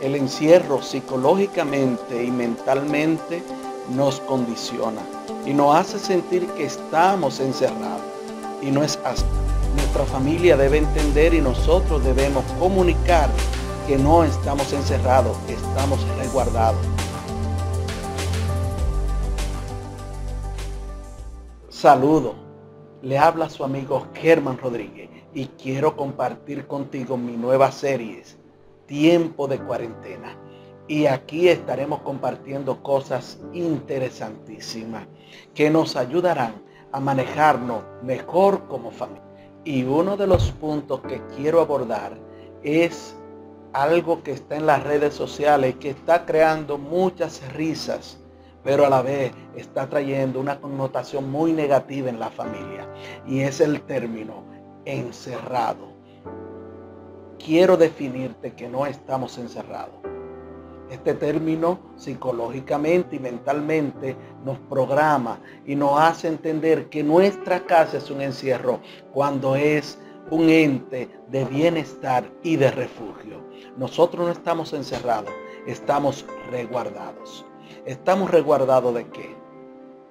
El 0.00 0.14
encierro 0.14 0.82
psicológicamente 0.82 2.22
y 2.22 2.30
mentalmente 2.30 3.42
nos 3.94 4.20
condiciona 4.20 5.00
y 5.46 5.54
nos 5.54 5.74
hace 5.74 5.98
sentir 5.98 6.46
que 6.48 6.64
estamos 6.64 7.40
encerrados. 7.40 8.02
Y 8.60 8.70
no 8.70 8.82
es 8.82 8.98
así. 9.04 9.24
Nuestra 9.74 10.04
familia 10.04 10.56
debe 10.56 10.78
entender 10.78 11.32
y 11.32 11.40
nosotros 11.40 12.04
debemos 12.04 12.44
comunicar 12.58 13.30
que 13.86 13.96
no 13.96 14.24
estamos 14.24 14.72
encerrados, 14.72 15.36
estamos 15.48 16.00
resguardados. 16.18 16.80
Saludo, 21.70 22.34
le 23.02 23.18
habla 23.18 23.48
su 23.48 23.62
amigo 23.62 24.06
Germán 24.14 24.58
Rodríguez 24.58 25.08
y 25.34 25.46
quiero 25.46 25.96
compartir 25.96 26.66
contigo 26.66 27.16
mi 27.16 27.36
nueva 27.36 27.70
serie, 27.70 28.24
Tiempo 28.86 29.48
de 29.48 29.58
Cuarentena. 29.58 30.36
Y 30.88 31.06
aquí 31.06 31.48
estaremos 31.48 32.00
compartiendo 32.02 32.82
cosas 32.82 33.40
interesantísimas 33.52 35.06
que 35.54 35.68
nos 35.68 35.96
ayudarán 35.96 36.62
a 36.92 37.00
manejarnos 37.00 37.82
mejor 38.02 38.68
como 38.68 38.90
familia. 38.90 39.22
Y 39.64 39.82
uno 39.82 40.16
de 40.16 40.28
los 40.28 40.52
puntos 40.52 41.00
que 41.00 41.20
quiero 41.36 41.60
abordar 41.60 42.16
es 42.62 43.16
algo 43.72 44.22
que 44.22 44.32
está 44.32 44.56
en 44.56 44.66
las 44.66 44.82
redes 44.84 45.12
sociales 45.12 45.74
que 45.80 45.90
está 45.90 46.24
creando 46.24 46.78
muchas 46.78 47.42
risas, 47.52 48.18
pero 48.62 48.86
a 48.86 48.88
la 48.88 49.02
vez 49.02 49.32
está 49.56 49.88
trayendo 49.88 50.40
una 50.40 50.60
connotación 50.60 51.30
muy 51.30 51.52
negativa 51.52 52.08
en 52.08 52.20
la 52.20 52.30
familia. 52.30 52.88
Y 53.26 53.40
es 53.40 53.60
el 53.60 53.82
término 53.82 54.44
encerrado. 54.84 55.95
Quiero 57.38 57.76
definirte 57.76 58.54
que 58.54 58.68
no 58.68 58.86
estamos 58.86 59.38
encerrados. 59.38 59.94
Este 60.90 61.14
término 61.14 61.78
psicológicamente 61.96 63.16
y 63.16 63.18
mentalmente 63.18 64.16
nos 64.44 64.58
programa 64.58 65.40
y 65.66 65.74
nos 65.74 65.98
hace 65.98 66.28
entender 66.28 66.88
que 66.88 67.02
nuestra 67.02 67.64
casa 67.64 67.98
es 67.98 68.10
un 68.10 68.20
encierro 68.20 68.80
cuando 69.12 69.56
es 69.56 69.98
un 70.30 70.48
ente 70.48 71.08
de 71.28 71.44
bienestar 71.44 72.24
y 72.42 72.56
de 72.56 72.70
refugio. 72.70 73.42
Nosotros 73.76 74.26
no 74.26 74.32
estamos 74.32 74.72
encerrados, 74.72 75.32
estamos 75.66 76.24
resguardados. 76.50 77.44
¿Estamos 77.84 78.30
resguardados 78.30 78.94
de 78.94 79.06
qué? 79.08 79.36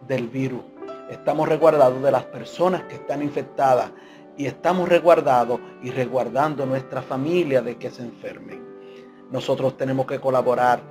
Del 0.07 0.27
virus. 0.27 0.63
Estamos 1.09 1.47
resguardados 1.47 2.01
de 2.01 2.11
las 2.11 2.25
personas 2.25 2.83
que 2.83 2.95
están 2.95 3.21
infectadas 3.21 3.91
y 4.37 4.45
estamos 4.45 4.89
resguardados 4.89 5.59
y 5.81 5.91
resguardando 5.91 6.65
nuestra 6.65 7.01
familia 7.01 7.61
de 7.61 7.77
que 7.77 7.89
se 7.89 8.03
enfermen. 8.03 8.63
Nosotros 9.31 9.77
tenemos 9.77 10.05
que 10.05 10.19
colaborar 10.19 10.81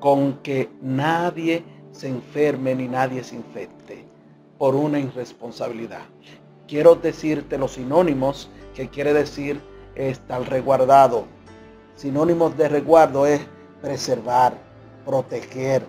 con 0.00 0.38
que 0.42 0.70
nadie 0.80 1.64
se 1.92 2.08
enferme 2.08 2.74
ni 2.74 2.88
nadie 2.88 3.22
se 3.22 3.36
infecte 3.36 4.04
por 4.58 4.74
una 4.74 4.98
irresponsabilidad. 4.98 6.02
Quiero 6.66 6.94
decirte 6.94 7.58
los 7.58 7.72
sinónimos 7.72 8.50
que 8.74 8.88
quiere 8.88 9.12
decir 9.12 9.60
estar 9.94 10.48
resguardado. 10.48 11.26
Sinónimos 11.96 12.56
de 12.56 12.68
resguardo 12.68 13.26
es 13.26 13.40
preservar, 13.82 14.54
proteger, 15.04 15.82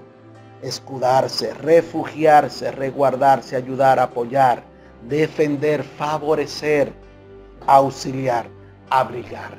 escudarse, 0.61 1.53
refugiarse, 1.53 2.72
resguardarse, 2.72 3.56
ayudar, 3.56 4.00
apoyar, 4.00 4.64
defender, 5.08 5.84
favorecer, 5.84 6.92
auxiliar, 7.68 8.48
abrigar. 8.90 9.58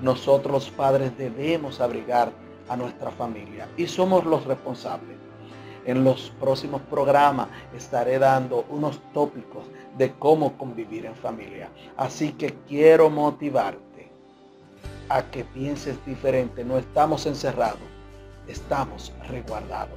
Nosotros 0.00 0.52
los 0.52 0.70
padres 0.70 1.16
debemos 1.16 1.80
abrigar 1.80 2.30
a 2.68 2.76
nuestra 2.76 3.10
familia 3.10 3.68
y 3.76 3.86
somos 3.86 4.24
los 4.24 4.44
responsables. 4.44 5.16
En 5.84 6.02
los 6.02 6.32
próximos 6.40 6.82
programas 6.82 7.48
estaré 7.76 8.18
dando 8.18 8.64
unos 8.68 9.00
tópicos 9.12 9.64
de 9.96 10.12
cómo 10.14 10.58
convivir 10.58 11.06
en 11.06 11.14
familia. 11.14 11.70
Así 11.96 12.32
que 12.32 12.54
quiero 12.68 13.08
motivarte 13.08 14.10
a 15.08 15.22
que 15.22 15.44
pienses 15.44 16.04
diferente. 16.04 16.64
No 16.64 16.76
estamos 16.78 17.24
encerrados, 17.26 17.78
estamos 18.48 19.12
resguardados. 19.28 19.96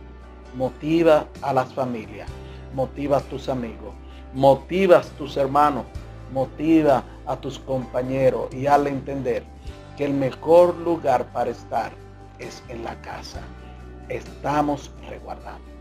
Motiva 0.56 1.28
a 1.42 1.54
las 1.54 1.74
familias, 1.74 2.30
motiva 2.74 3.18
a 3.18 3.22
tus 3.22 3.50
amigos, 3.50 3.94
motiva 4.34 4.98
a 4.98 5.02
tus 5.02 5.38
hermanos, 5.38 5.86
motiva 6.32 7.04
a 7.26 7.36
tus 7.36 7.60
compañeros 7.60 8.54
y 8.54 8.68
al 8.68 8.88
entender 8.88 9.44
que 9.98 10.06
el 10.06 10.14
mejor 10.14 10.76
lugar 10.78 11.26
para 11.32 11.52
estar 11.52 11.92
es 12.40 12.64
en 12.70 12.84
la 12.84 13.00
casa. 13.02 13.42
Estamos 14.08 14.92
resguardados. 15.08 15.79